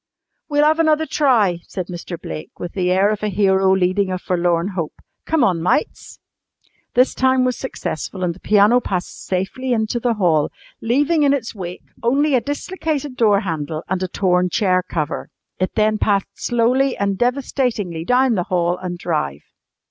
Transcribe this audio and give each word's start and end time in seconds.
"We'll 0.49 0.65
'ave 0.65 0.81
another 0.81 1.05
try," 1.05 1.59
said 1.67 1.85
Mr. 1.85 2.19
Blake 2.19 2.59
with 2.59 2.73
the 2.73 2.89
air 2.89 3.09
of 3.11 3.21
a 3.21 3.27
hero 3.27 3.71
leading 3.75 4.11
a 4.11 4.17
forlorn 4.17 4.69
hope. 4.69 4.95
"Come 5.27 5.43
on, 5.43 5.61
mites." 5.61 6.17
This 6.95 7.13
time 7.13 7.45
was 7.45 7.55
successful 7.55 8.23
and 8.23 8.33
the 8.33 8.39
piano 8.39 8.79
passed 8.79 9.23
safely 9.27 9.73
into 9.73 9.99
the 9.99 10.15
hall, 10.15 10.49
leaving 10.81 11.21
in 11.21 11.33
its 11.33 11.53
wake 11.53 11.83
only 12.01 12.33
a 12.33 12.41
dislocated 12.41 13.15
door 13.15 13.41
handle 13.41 13.83
and 13.87 14.01
a 14.01 14.07
torn 14.07 14.49
chair 14.49 14.81
cover. 14.81 15.29
It 15.59 15.75
then 15.75 15.99
passed 15.99 16.29
slowly 16.33 16.97
and 16.97 17.15
devastatingly 17.15 18.03
down 18.03 18.33
the 18.33 18.45
hall 18.49 18.79
and 18.79 18.97
drive. 18.97 19.41